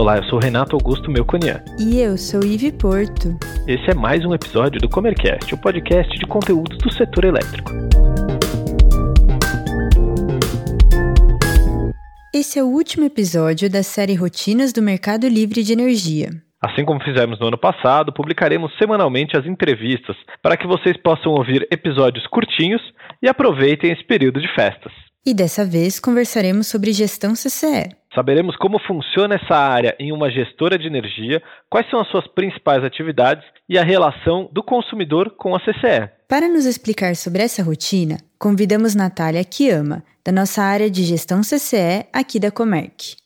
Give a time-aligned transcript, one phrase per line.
[0.00, 1.62] Olá, eu sou Renato Augusto Melconian.
[1.78, 3.36] E eu sou Ive Porto.
[3.68, 7.70] Esse é mais um episódio do Comercast, o podcast de conteúdos do setor elétrico.
[12.32, 16.30] Esse é o último episódio da série Rotinas do Mercado Livre de Energia.
[16.62, 21.68] Assim como fizemos no ano passado, publicaremos semanalmente as entrevistas para que vocês possam ouvir
[21.70, 22.80] episódios curtinhos
[23.22, 25.09] e aproveitem esse período de festas.
[25.24, 27.90] E dessa vez conversaremos sobre gestão CCE.
[28.14, 32.82] Saberemos como funciona essa área em uma gestora de energia, quais são as suas principais
[32.82, 36.08] atividades e a relação do consumidor com a CCE.
[36.26, 42.06] Para nos explicar sobre essa rotina, convidamos Natália Kiama, da nossa área de gestão CCE
[42.14, 43.16] aqui da Comerc.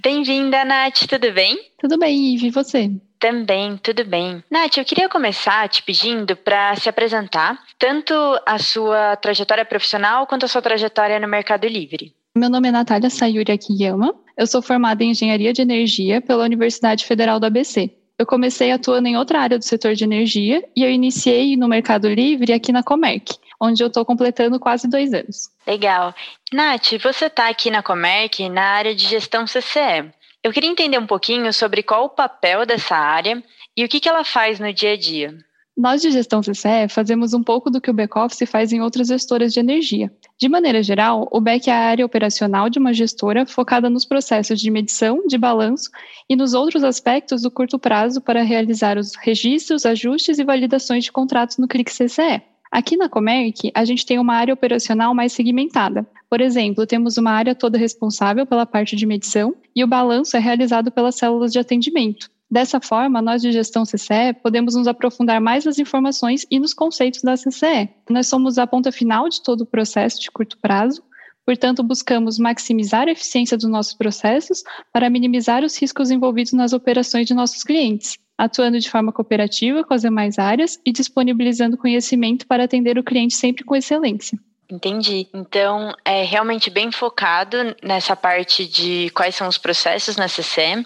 [0.00, 1.58] Bem-vinda, Nath, tudo bem?
[1.80, 2.90] Tudo bem, Ive, e você?
[3.20, 4.42] Também, tudo bem.
[4.50, 8.14] Nath, eu queria começar te pedindo para se apresentar, tanto
[8.46, 12.14] a sua trajetória profissional quanto a sua trajetória no Mercado Livre.
[12.34, 17.04] Meu nome é Natália Sayuri Akiyama, eu sou formada em Engenharia de Energia pela Universidade
[17.04, 17.90] Federal do ABC.
[18.18, 22.08] Eu comecei atuando em outra área do setor de energia e eu iniciei no Mercado
[22.08, 25.50] Livre aqui na Comerc, onde eu estou completando quase dois anos.
[25.66, 26.14] Legal.
[26.52, 30.10] Nath, você está aqui na Comerc na área de gestão CCE.
[30.42, 33.42] Eu queria entender um pouquinho sobre qual o papel dessa área
[33.76, 35.36] e o que, que ela faz no dia a dia.
[35.76, 39.52] Nós de gestão CCE fazemos um pouco do que o back-office faz em outras gestoras
[39.52, 40.12] de energia.
[40.38, 44.60] De maneira geral, o back é a área operacional de uma gestora focada nos processos
[44.60, 45.90] de medição, de balanço
[46.28, 51.12] e nos outros aspectos do curto prazo para realizar os registros, ajustes e validações de
[51.12, 52.42] contratos no CLIC CCE.
[52.70, 56.06] Aqui na Comerc, a gente tem uma área operacional mais segmentada.
[56.28, 60.40] Por exemplo, temos uma área toda responsável pela parte de medição e o balanço é
[60.40, 62.30] realizado pelas células de atendimento.
[62.48, 67.22] Dessa forma, nós de gestão CCE podemos nos aprofundar mais nas informações e nos conceitos
[67.22, 67.88] da CCE.
[68.08, 71.02] Nós somos a ponta final de todo o processo de curto prazo,
[71.44, 74.62] portanto, buscamos maximizar a eficiência dos nossos processos
[74.92, 79.92] para minimizar os riscos envolvidos nas operações de nossos clientes atuando de forma cooperativa com
[79.92, 84.38] as demais áreas e disponibilizando conhecimento para atender o cliente sempre com excelência.
[84.70, 85.28] Entendi.
[85.34, 90.82] Então, é realmente bem focado nessa parte de quais são os processos na CC,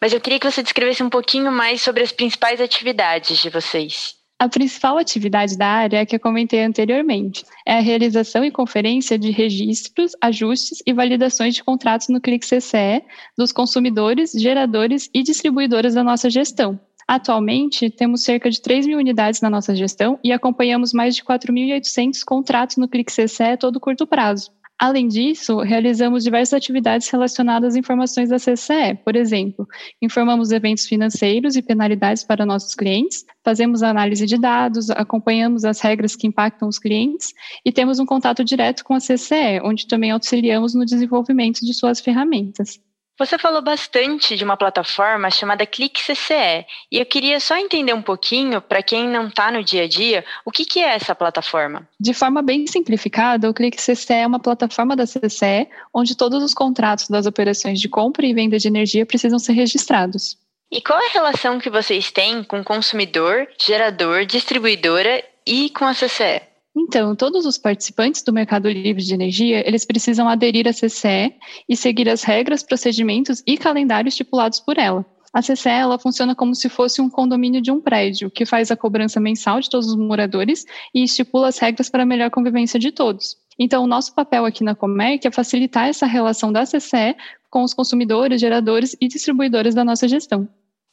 [0.00, 4.14] mas eu queria que você descrevesse um pouquinho mais sobre as principais atividades de vocês.
[4.38, 9.18] A principal atividade da área é que eu comentei anteriormente é a realização e conferência
[9.18, 13.04] de registros, ajustes e validações de contratos no Clique CCE
[13.38, 19.40] dos consumidores, geradores e distribuidoras da nossa gestão, Atualmente, temos cerca de 3 mil unidades
[19.40, 24.50] na nossa gestão e acompanhamos mais de 4.800 contratos no Clique CCE todo curto prazo.
[24.78, 28.96] Além disso, realizamos diversas atividades relacionadas às informações da CCE.
[29.04, 29.68] Por exemplo,
[30.02, 36.16] informamos eventos financeiros e penalidades para nossos clientes, fazemos análise de dados, acompanhamos as regras
[36.16, 37.32] que impactam os clientes
[37.64, 42.00] e temos um contato direto com a CCE, onde também auxiliamos no desenvolvimento de suas
[42.00, 42.80] ferramentas.
[43.16, 48.02] Você falou bastante de uma plataforma chamada Clique CCE e eu queria só entender um
[48.02, 51.88] pouquinho, para quem não está no dia a dia, o que, que é essa plataforma?
[52.00, 56.52] De forma bem simplificada, o Clique CCE é uma plataforma da CCE onde todos os
[56.52, 60.36] contratos das operações de compra e venda de energia precisam ser registrados.
[60.72, 65.94] E qual é a relação que vocês têm com consumidor, gerador, distribuidora e com a
[65.94, 66.53] CCE?
[66.76, 71.34] Então, todos os participantes do mercado livre de energia, eles precisam aderir à CCE
[71.68, 75.06] e seguir as regras, procedimentos e calendários estipulados por ela.
[75.32, 78.76] A CCE ela funciona como se fosse um condomínio de um prédio, que faz a
[78.76, 80.64] cobrança mensal de todos os moradores
[80.94, 83.36] e estipula as regras para a melhor convivência de todos.
[83.58, 87.16] Então, o nosso papel aqui na Comerc é facilitar essa relação da CCE
[87.50, 90.48] com os consumidores, geradores e distribuidores da nossa gestão.